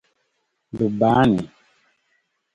[0.77, 1.41] Bɛ baa ni?